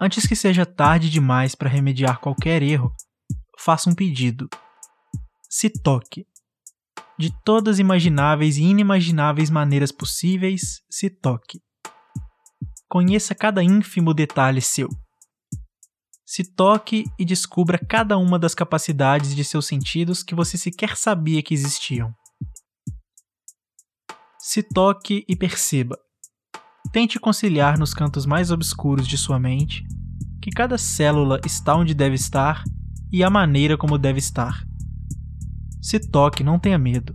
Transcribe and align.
Antes 0.00 0.28
que 0.28 0.36
seja 0.36 0.64
tarde 0.64 1.10
demais 1.10 1.56
para 1.56 1.68
remediar 1.68 2.20
qualquer 2.20 2.62
erro, 2.62 2.94
faça 3.58 3.90
um 3.90 3.94
pedido. 3.94 4.48
Se 5.50 5.68
toque. 5.68 6.24
De 7.18 7.32
todas 7.42 7.80
imagináveis 7.80 8.58
e 8.58 8.62
inimagináveis 8.62 9.50
maneiras 9.50 9.90
possíveis, 9.90 10.82
se 10.88 11.10
toque. 11.10 11.60
Conheça 12.88 13.34
cada 13.34 13.60
ínfimo 13.60 14.14
detalhe 14.14 14.60
seu. 14.62 14.88
Se 16.24 16.44
toque 16.44 17.04
e 17.18 17.24
descubra 17.24 17.76
cada 17.76 18.16
uma 18.18 18.38
das 18.38 18.54
capacidades 18.54 19.34
de 19.34 19.42
seus 19.42 19.66
sentidos 19.66 20.22
que 20.22 20.34
você 20.34 20.56
sequer 20.56 20.96
sabia 20.96 21.42
que 21.42 21.54
existiam. 21.54 22.14
Se 24.38 24.62
toque 24.62 25.24
e 25.28 25.34
perceba. 25.34 25.98
Tente 26.92 27.20
conciliar 27.20 27.78
nos 27.78 27.92
cantos 27.92 28.24
mais 28.24 28.50
obscuros 28.50 29.06
de 29.06 29.18
sua 29.18 29.38
mente 29.38 29.86
que 30.40 30.50
cada 30.50 30.78
célula 30.78 31.38
está 31.44 31.76
onde 31.76 31.92
deve 31.92 32.14
estar 32.14 32.64
e 33.12 33.22
a 33.22 33.28
maneira 33.28 33.76
como 33.76 33.98
deve 33.98 34.18
estar. 34.18 34.66
Se 35.82 36.00
toque, 36.00 36.42
não 36.42 36.58
tenha 36.58 36.78
medo. 36.78 37.14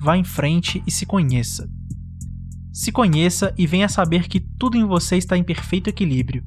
Vá 0.00 0.16
em 0.16 0.22
frente 0.22 0.82
e 0.86 0.90
se 0.90 1.04
conheça. 1.04 1.68
Se 2.72 2.92
conheça 2.92 3.52
e 3.58 3.66
venha 3.66 3.88
saber 3.88 4.28
que 4.28 4.38
tudo 4.38 4.76
em 4.76 4.84
você 4.84 5.16
está 5.16 5.36
em 5.36 5.42
perfeito 5.42 5.90
equilíbrio. 5.90 6.44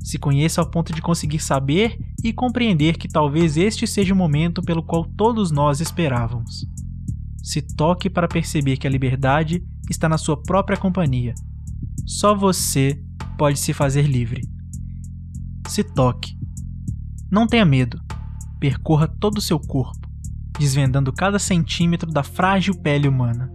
Se 0.00 0.18
conheça 0.18 0.62
ao 0.62 0.70
ponto 0.70 0.94
de 0.94 1.02
conseguir 1.02 1.40
saber 1.40 1.98
e 2.24 2.32
compreender 2.32 2.96
que 2.96 3.08
talvez 3.08 3.58
este 3.58 3.86
seja 3.86 4.14
o 4.14 4.16
momento 4.16 4.62
pelo 4.62 4.82
qual 4.82 5.04
todos 5.04 5.50
nós 5.50 5.80
esperávamos. 5.80 6.66
Se 7.42 7.60
toque 7.60 8.08
para 8.08 8.26
perceber 8.26 8.78
que 8.78 8.86
a 8.86 8.90
liberdade 8.90 9.62
está 9.90 10.08
na 10.08 10.16
sua 10.16 10.42
própria 10.42 10.78
companhia. 10.78 11.34
Só 12.08 12.34
você 12.34 12.98
pode 13.36 13.58
se 13.58 13.74
fazer 13.74 14.06
livre. 14.06 14.40
Se 15.68 15.84
toque. 15.84 16.38
Não 17.30 17.46
tenha 17.46 17.66
medo. 17.66 18.00
Percorra 18.58 19.06
todo 19.06 19.36
o 19.36 19.42
seu 19.42 19.60
corpo, 19.60 20.08
desvendando 20.58 21.12
cada 21.12 21.38
centímetro 21.38 22.10
da 22.10 22.22
frágil 22.22 22.74
pele 22.80 23.06
humana. 23.06 23.52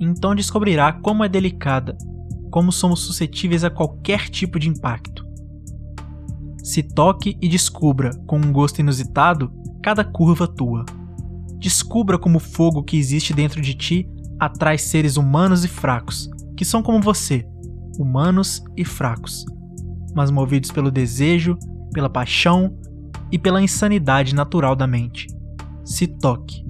Então 0.00 0.34
descobrirá 0.34 0.94
como 0.94 1.22
é 1.22 1.28
delicada, 1.28 1.94
como 2.50 2.72
somos 2.72 3.00
suscetíveis 3.00 3.62
a 3.62 3.70
qualquer 3.70 4.30
tipo 4.30 4.58
de 4.58 4.70
impacto. 4.70 5.26
Se 6.64 6.82
toque 6.82 7.36
e 7.38 7.50
descubra, 7.50 8.16
com 8.26 8.38
um 8.38 8.50
gosto 8.50 8.78
inusitado, 8.78 9.52
cada 9.82 10.02
curva 10.02 10.48
tua. 10.48 10.86
Descubra 11.58 12.18
como 12.18 12.38
o 12.38 12.40
fogo 12.40 12.82
que 12.82 12.96
existe 12.96 13.34
dentro 13.34 13.60
de 13.60 13.74
ti 13.74 14.08
atrai 14.40 14.78
seres 14.78 15.18
humanos 15.18 15.66
e 15.66 15.68
fracos, 15.68 16.30
que 16.56 16.64
são 16.64 16.82
como 16.82 17.02
você, 17.02 17.46
humanos 17.98 18.62
e 18.76 18.84
fracos 18.84 19.44
mas 20.18 20.32
movidos 20.32 20.72
pelo 20.72 20.90
desejo, 20.90 21.56
pela 21.92 22.10
paixão 22.10 22.76
e 23.30 23.38
pela 23.38 23.62
insanidade 23.62 24.34
natural 24.34 24.74
da 24.74 24.86
mente. 24.86 25.28
Se 25.84 26.08
toque. 26.08 26.66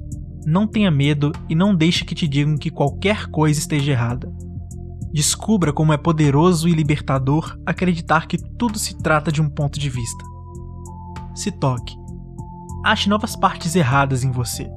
Não 0.46 0.66
tenha 0.66 0.90
medo 0.90 1.32
e 1.48 1.54
não 1.54 1.74
deixe 1.74 2.04
que 2.04 2.14
te 2.14 2.26
digam 2.26 2.56
que 2.56 2.70
qualquer 2.70 3.26
coisa 3.28 3.58
esteja 3.58 3.92
errada. 3.92 4.30
Descubra 5.12 5.72
como 5.72 5.94
é 5.94 5.96
poderoso 5.96 6.68
e 6.68 6.72
libertador 6.72 7.58
acreditar 7.64 8.26
que 8.26 8.36
tudo 8.36 8.78
se 8.78 8.98
trata 8.98 9.32
de 9.32 9.40
um 9.40 9.48
ponto 9.48 9.78
de 9.78 9.88
vista. 9.88 10.24
Se 11.34 11.50
toque. 11.50 11.96
Ache 12.84 13.08
novas 13.08 13.34
partes 13.34 13.74
erradas 13.74 14.24
em 14.24 14.30
você. 14.30 14.70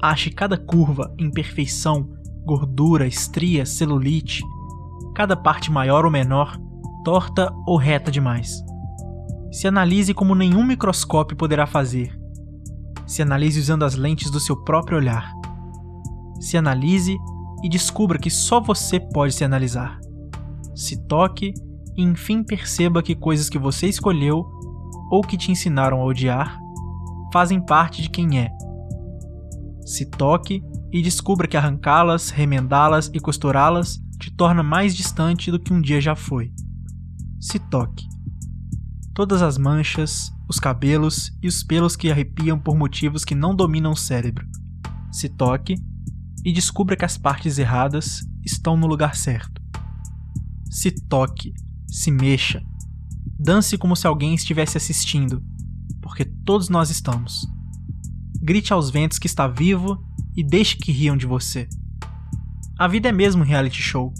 Ache 0.00 0.30
cada 0.30 0.56
curva, 0.56 1.12
imperfeição, 1.18 2.08
gordura, 2.44 3.06
estria, 3.06 3.66
celulite, 3.66 4.42
cada 5.14 5.36
parte 5.36 5.70
maior 5.70 6.04
ou 6.04 6.10
menor 6.10 6.58
torta 7.04 7.52
ou 7.66 7.76
reta 7.76 8.10
demais. 8.10 8.64
Se 9.52 9.68
analise 9.68 10.12
como 10.12 10.34
nenhum 10.34 10.64
microscópio 10.64 11.36
poderá 11.36 11.66
fazer. 11.66 12.18
Se 13.06 13.22
analise 13.22 13.60
usando 13.60 13.84
as 13.84 13.94
lentes 13.94 14.30
do 14.30 14.40
seu 14.40 14.56
próprio 14.64 14.98
olhar. 14.98 15.32
Se 16.40 16.56
analise 16.56 17.16
e 17.62 17.68
descubra 17.68 18.18
que 18.18 18.30
só 18.30 18.60
você 18.60 18.98
pode 18.98 19.34
se 19.34 19.44
analisar. 19.44 20.00
Se 20.74 21.06
toque 21.06 21.54
e 21.96 22.02
enfim 22.02 22.42
perceba 22.42 23.02
que 23.02 23.14
coisas 23.14 23.48
que 23.48 23.58
você 23.58 23.86
escolheu 23.86 24.44
ou 25.10 25.20
que 25.20 25.36
te 25.36 25.52
ensinaram 25.52 26.00
a 26.00 26.04
odiar 26.04 26.58
fazem 27.32 27.60
parte 27.60 28.02
de 28.02 28.10
quem 28.10 28.40
é. 28.40 28.50
Se 29.84 30.06
toque 30.06 30.64
e 30.90 31.02
descubra 31.02 31.46
que 31.46 31.56
arrancá-las, 31.56 32.30
remendá-las 32.30 33.10
e 33.12 33.20
costurá-las 33.20 34.03
te 34.24 34.30
torna 34.30 34.62
mais 34.62 34.96
distante 34.96 35.50
do 35.50 35.58
que 35.60 35.72
um 35.72 35.80
dia 35.80 36.00
já 36.00 36.16
foi 36.16 36.52
se 37.44 37.58
toque. 37.58 38.08
Todas 39.12 39.42
as 39.42 39.58
manchas, 39.58 40.32
os 40.48 40.58
cabelos 40.58 41.30
e 41.42 41.46
os 41.46 41.62
pelos 41.62 41.94
que 41.94 42.10
arrepiam 42.10 42.58
por 42.58 42.74
motivos 42.74 43.22
que 43.22 43.34
não 43.34 43.54
dominam 43.54 43.92
o 43.92 43.96
cérebro. 43.96 44.46
Se 45.12 45.28
toque 45.28 45.74
e 46.42 46.52
descubra 46.54 46.96
que 46.96 47.04
as 47.04 47.18
partes 47.18 47.58
erradas 47.58 48.26
estão 48.42 48.78
no 48.78 48.86
lugar 48.86 49.14
certo. 49.14 49.60
Se 50.70 50.90
toque, 50.90 51.52
se 51.86 52.10
mexa. 52.10 52.62
Dance 53.38 53.76
como 53.76 53.94
se 53.94 54.06
alguém 54.06 54.34
estivesse 54.34 54.78
assistindo, 54.78 55.44
porque 56.00 56.24
todos 56.24 56.70
nós 56.70 56.88
estamos. 56.88 57.46
Grite 58.40 58.72
aos 58.72 58.88
ventos 58.88 59.18
que 59.18 59.26
está 59.26 59.46
vivo 59.46 60.02
e 60.34 60.42
deixe 60.42 60.76
que 60.76 60.92
riam 60.92 61.14
de 61.14 61.26
você. 61.26 61.68
A 62.76 62.88
vida 62.88 63.08
é 63.08 63.12
mesmo 63.12 63.42
um 63.42 63.46
reality 63.46 63.80
show 63.80 64.12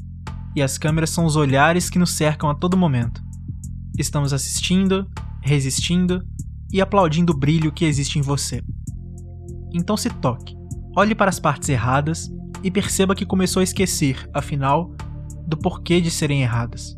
e 0.54 0.62
as 0.62 0.78
câmeras 0.78 1.10
são 1.10 1.24
os 1.24 1.34
olhares 1.34 1.90
que 1.90 1.98
nos 1.98 2.12
cercam 2.12 2.48
a 2.48 2.54
todo 2.54 2.76
momento. 2.76 3.20
Estamos 3.98 4.32
assistindo, 4.32 5.10
resistindo 5.42 6.24
e 6.72 6.80
aplaudindo 6.80 7.32
o 7.32 7.36
brilho 7.36 7.72
que 7.72 7.84
existe 7.84 8.16
em 8.16 8.22
você. 8.22 8.62
Então 9.72 9.96
se 9.96 10.08
toque, 10.08 10.56
olhe 10.96 11.16
para 11.16 11.30
as 11.30 11.40
partes 11.40 11.68
erradas 11.68 12.32
e 12.62 12.70
perceba 12.70 13.16
que 13.16 13.26
começou 13.26 13.58
a 13.58 13.64
esquecer, 13.64 14.30
afinal, 14.32 14.94
do 15.48 15.56
porquê 15.56 16.00
de 16.00 16.10
serem 16.10 16.42
erradas. 16.42 16.96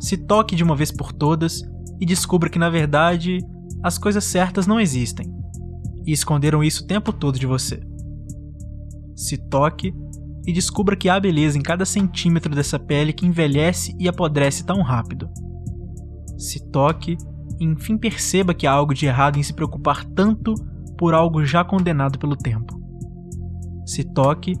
Se 0.00 0.16
toque 0.16 0.56
de 0.56 0.64
uma 0.64 0.74
vez 0.74 0.90
por 0.90 1.12
todas 1.12 1.62
e 2.00 2.04
descubra 2.04 2.50
que 2.50 2.58
na 2.58 2.68
verdade 2.68 3.38
as 3.84 3.98
coisas 3.98 4.24
certas 4.24 4.66
não 4.66 4.80
existem 4.80 5.32
e 6.04 6.10
esconderam 6.10 6.64
isso 6.64 6.82
o 6.82 6.86
tempo 6.88 7.12
todo 7.12 7.38
de 7.38 7.46
você. 7.46 7.80
Se 9.14 9.36
toque 9.36 9.94
e 10.46 10.52
descubra 10.52 10.96
que 10.96 11.08
há 11.08 11.18
beleza 11.20 11.58
em 11.58 11.62
cada 11.62 11.84
centímetro 11.84 12.54
dessa 12.54 12.78
pele 12.78 13.12
que 13.12 13.26
envelhece 13.26 13.94
e 13.98 14.08
apodrece 14.08 14.64
tão 14.64 14.82
rápido. 14.82 15.28
Se 16.36 16.70
toque 16.70 17.16
e 17.60 17.64
enfim 17.64 17.96
perceba 17.96 18.52
que 18.52 18.66
há 18.66 18.72
algo 18.72 18.94
de 18.94 19.06
errado 19.06 19.38
em 19.38 19.42
se 19.42 19.54
preocupar 19.54 20.04
tanto 20.04 20.54
por 20.98 21.14
algo 21.14 21.44
já 21.44 21.64
condenado 21.64 22.18
pelo 22.18 22.36
tempo. 22.36 22.80
Se 23.86 24.04
toque 24.04 24.54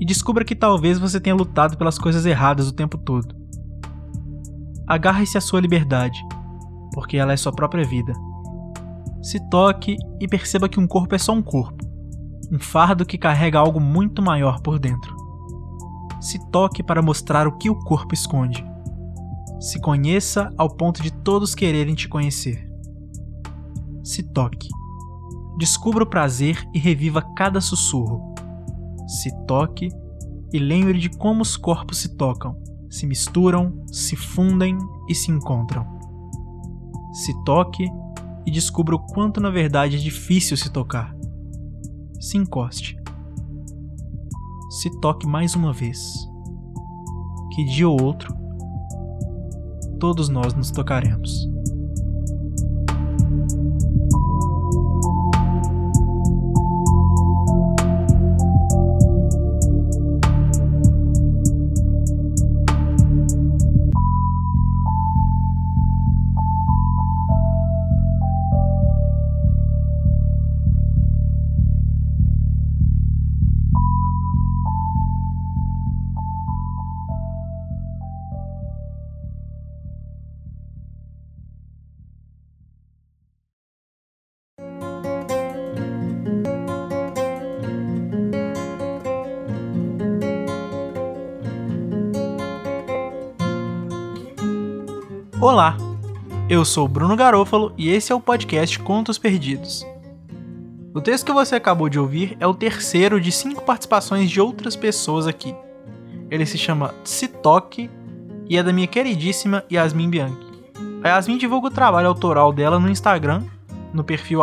e 0.00 0.06
descubra 0.06 0.44
que 0.44 0.56
talvez 0.56 0.98
você 0.98 1.20
tenha 1.20 1.36
lutado 1.36 1.76
pelas 1.76 1.98
coisas 1.98 2.24
erradas 2.24 2.68
o 2.68 2.74
tempo 2.74 2.96
todo. 2.96 3.34
Agarre-se 4.86 5.38
à 5.38 5.40
sua 5.40 5.60
liberdade, 5.60 6.18
porque 6.92 7.16
ela 7.16 7.32
é 7.32 7.36
sua 7.36 7.52
própria 7.52 7.84
vida. 7.84 8.12
Se 9.22 9.38
toque 9.48 9.96
e 10.20 10.26
perceba 10.26 10.68
que 10.68 10.80
um 10.80 10.86
corpo 10.86 11.14
é 11.14 11.18
só 11.18 11.32
um 11.32 11.42
corpo 11.42 11.91
um 12.52 12.58
fardo 12.58 13.06
que 13.06 13.16
carrega 13.16 13.58
algo 13.58 13.80
muito 13.80 14.20
maior 14.20 14.60
por 14.60 14.78
dentro. 14.78 15.16
Se 16.20 16.38
toque 16.50 16.82
para 16.82 17.00
mostrar 17.00 17.48
o 17.48 17.56
que 17.56 17.70
o 17.70 17.74
corpo 17.74 18.12
esconde. 18.12 18.62
Se 19.58 19.80
conheça 19.80 20.52
ao 20.58 20.68
ponto 20.68 21.02
de 21.02 21.10
todos 21.10 21.54
quererem 21.54 21.94
te 21.94 22.06
conhecer. 22.08 22.70
Se 24.04 24.22
toque. 24.22 24.68
Descubra 25.56 26.04
o 26.04 26.06
prazer 26.06 26.62
e 26.74 26.78
reviva 26.78 27.22
cada 27.34 27.58
sussurro. 27.58 28.34
Se 29.08 29.30
toque 29.46 29.88
e 30.52 30.58
lembre 30.58 30.98
de 30.98 31.08
como 31.08 31.40
os 31.40 31.56
corpos 31.56 31.98
se 31.98 32.16
tocam, 32.16 32.56
se 32.90 33.06
misturam, 33.06 33.82
se 33.86 34.14
fundem 34.14 34.76
e 35.08 35.14
se 35.14 35.30
encontram. 35.30 35.86
Se 37.14 37.32
toque 37.44 37.86
e 38.44 38.50
descubra 38.50 38.94
o 38.94 38.98
quanto 38.98 39.40
na 39.40 39.48
verdade 39.48 39.96
é 39.96 39.98
difícil 39.98 40.56
se 40.56 40.70
tocar. 40.70 41.14
Se 42.22 42.38
encoste. 42.38 42.96
Se 44.70 44.88
toque 45.00 45.26
mais 45.26 45.56
uma 45.56 45.72
vez. 45.72 46.00
Que 47.52 47.64
dia 47.64 47.88
ou 47.88 48.00
outro, 48.00 48.32
todos 49.98 50.28
nós 50.28 50.54
nos 50.54 50.70
tocaremos. 50.70 51.51
Olá, 95.42 95.76
eu 96.48 96.64
sou 96.64 96.86
Bruno 96.86 97.16
Garofalo 97.16 97.72
e 97.76 97.90
esse 97.90 98.12
é 98.12 98.14
o 98.14 98.20
podcast 98.20 98.78
Contos 98.78 99.18
Perdidos. 99.18 99.84
O 100.94 101.00
texto 101.00 101.26
que 101.26 101.32
você 101.32 101.56
acabou 101.56 101.88
de 101.88 101.98
ouvir 101.98 102.36
é 102.38 102.46
o 102.46 102.54
terceiro 102.54 103.20
de 103.20 103.32
cinco 103.32 103.60
participações 103.62 104.30
de 104.30 104.40
outras 104.40 104.76
pessoas 104.76 105.26
aqui. 105.26 105.52
Ele 106.30 106.46
se 106.46 106.56
chama 106.56 106.94
Se 107.02 107.28
e 108.48 108.56
é 108.56 108.62
da 108.62 108.72
minha 108.72 108.86
queridíssima 108.86 109.64
Yasmin 109.68 110.10
Bianchi. 110.10 110.46
A 111.02 111.08
Yasmin 111.08 111.38
divulga 111.38 111.66
o 111.66 111.72
trabalho 111.72 112.06
autoral 112.06 112.52
dela 112.52 112.78
no 112.78 112.88
Instagram, 112.88 113.42
no 113.92 114.04
perfil 114.04 114.42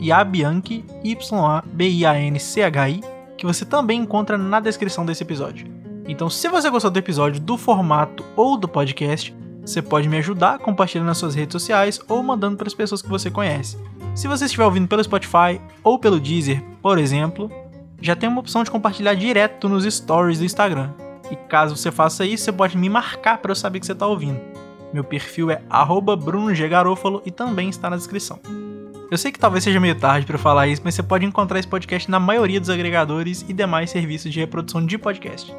Yabianchi, 0.00 0.86
Y-A-B-I-A-N-C-H-I, 1.04 3.00
que 3.36 3.44
você 3.44 3.66
também 3.66 4.00
encontra 4.00 4.38
na 4.38 4.58
descrição 4.58 5.04
desse 5.04 5.22
episódio. 5.22 5.66
Então, 6.08 6.30
se 6.30 6.48
você 6.48 6.70
gostou 6.70 6.90
do 6.90 6.98
episódio, 6.98 7.42
do 7.42 7.58
formato 7.58 8.24
ou 8.34 8.56
do 8.56 8.66
podcast, 8.66 9.38
você 9.70 9.82
pode 9.82 10.08
me 10.08 10.18
ajudar 10.18 10.58
compartilhando 10.58 11.06
nas 11.06 11.18
suas 11.18 11.34
redes 11.34 11.52
sociais 11.52 12.00
ou 12.08 12.22
mandando 12.22 12.56
para 12.56 12.66
as 12.66 12.74
pessoas 12.74 13.00
que 13.00 13.08
você 13.08 13.30
conhece. 13.30 13.78
Se 14.14 14.26
você 14.26 14.44
estiver 14.44 14.64
ouvindo 14.64 14.88
pelo 14.88 15.02
Spotify 15.02 15.60
ou 15.82 15.98
pelo 15.98 16.20
Deezer, 16.20 16.62
por 16.82 16.98
exemplo, 16.98 17.50
já 18.00 18.16
tem 18.16 18.28
uma 18.28 18.40
opção 18.40 18.64
de 18.64 18.70
compartilhar 18.70 19.14
direto 19.14 19.68
nos 19.68 19.84
stories 19.84 20.38
do 20.38 20.44
Instagram. 20.44 20.90
E 21.30 21.36
caso 21.36 21.76
você 21.76 21.92
faça 21.92 22.24
isso, 22.24 22.44
você 22.44 22.52
pode 22.52 22.76
me 22.76 22.88
marcar 22.88 23.38
para 23.38 23.52
eu 23.52 23.56
saber 23.56 23.78
que 23.78 23.86
você 23.86 23.92
está 23.92 24.06
ouvindo. 24.06 24.40
Meu 24.92 25.04
perfil 25.04 25.50
é 25.50 25.62
@brunoggarofalo 26.18 27.22
e 27.24 27.30
também 27.30 27.68
está 27.68 27.88
na 27.88 27.96
descrição. 27.96 28.40
Eu 29.10 29.18
sei 29.18 29.30
que 29.30 29.38
talvez 29.38 29.64
seja 29.64 29.78
meio 29.78 29.94
tarde 29.94 30.26
para 30.26 30.38
falar 30.38 30.66
isso, 30.68 30.82
mas 30.84 30.94
você 30.94 31.02
pode 31.02 31.24
encontrar 31.24 31.58
esse 31.58 31.68
podcast 31.68 32.10
na 32.10 32.18
maioria 32.18 32.60
dos 32.60 32.70
agregadores 32.70 33.44
e 33.48 33.52
demais 33.52 33.90
serviços 33.90 34.32
de 34.32 34.40
reprodução 34.40 34.84
de 34.84 34.96
podcast. 34.96 35.54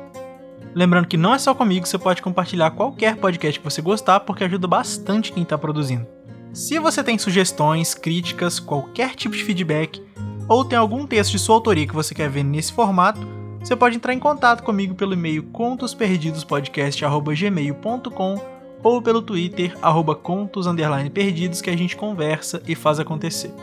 Lembrando 0.74 1.08
que 1.08 1.18
não 1.18 1.34
é 1.34 1.40
só 1.40 1.54
comigo, 1.54 1.86
você 1.86 1.98
pode 1.98 2.22
compartilhar 2.22 2.72
qualquer 2.72 3.18
podcast 3.18 3.60
que 3.60 3.64
você 3.64 3.82
gostar, 3.82 4.22
porque 4.22 4.46
ajuda 4.46 4.68
bastante 4.68 5.34
quem 5.34 5.44
está 5.44 5.58
produzindo. 5.58 6.08
Se 6.54 6.80
você 6.80 7.04
tem 7.04 7.18
sugestões, 7.18 7.94
críticas, 7.94 8.58
qualquer 8.60 9.16
tipo 9.16 9.36
de 9.36 9.44
feedback, 9.44 10.02
ou 10.48 10.64
tem 10.66 10.78
algum 10.78 11.06
texto 11.06 11.32
de 11.32 11.40
sua 11.40 11.56
autoria 11.56 11.88
que 11.88 11.94
você 11.94 12.16
quer 12.16 12.30
ver 12.30 12.44
nesse 12.44 12.74
formato, 12.74 13.20
você 13.60 13.76
pode 13.76 13.98
entrar 13.98 14.14
em 14.14 14.20
contato 14.20 14.64
comigo 14.64 14.96
pelo 14.96 15.14
e-mail 15.14 15.44
contosperdidospodcast.gmail.com 15.44 18.42
ou 18.84 19.00
pelo 19.02 19.22
Twitter, 19.22 19.78
arroba 19.82 20.16
contos 20.16 20.66
perdidos, 21.14 21.62
que 21.62 21.70
a 21.70 21.78
gente 21.78 21.96
conversa 21.96 22.62
e 22.68 22.76
faz 22.76 23.00
acontecer. 23.00 23.54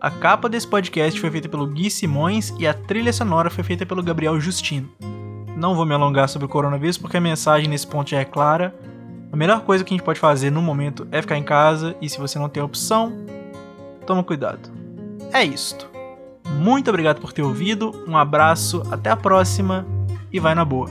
A 0.00 0.10
capa 0.10 0.48
desse 0.48 0.66
podcast 0.66 1.20
foi 1.20 1.30
feita 1.30 1.48
pelo 1.48 1.66
Gui 1.66 1.90
Simões 1.90 2.52
e 2.58 2.66
a 2.66 2.74
trilha 2.74 3.12
sonora 3.12 3.50
foi 3.50 3.62
feita 3.62 3.84
pelo 3.84 4.02
Gabriel 4.02 4.40
Justino. 4.40 4.88
Não 5.62 5.76
vou 5.76 5.86
me 5.86 5.94
alongar 5.94 6.28
sobre 6.28 6.46
o 6.46 6.48
coronavírus 6.48 6.98
porque 6.98 7.16
a 7.16 7.20
mensagem 7.20 7.68
nesse 7.68 7.86
ponto 7.86 8.10
já 8.10 8.18
é 8.18 8.24
clara. 8.24 8.74
A 9.30 9.36
melhor 9.36 9.60
coisa 9.60 9.84
que 9.84 9.94
a 9.94 9.96
gente 9.96 10.04
pode 10.04 10.18
fazer 10.18 10.50
no 10.50 10.60
momento 10.60 11.06
é 11.12 11.22
ficar 11.22 11.38
em 11.38 11.44
casa 11.44 11.94
e 12.02 12.08
se 12.08 12.18
você 12.18 12.36
não 12.36 12.48
tem 12.48 12.60
opção, 12.60 13.12
toma 14.04 14.24
cuidado. 14.24 14.72
É 15.32 15.44
isto. 15.44 15.88
Muito 16.58 16.90
obrigado 16.90 17.20
por 17.20 17.32
ter 17.32 17.42
ouvido, 17.42 17.94
um 18.08 18.16
abraço, 18.16 18.82
até 18.90 19.10
a 19.10 19.16
próxima 19.16 19.86
e 20.32 20.40
vai 20.40 20.52
na 20.52 20.64
boa. 20.64 20.90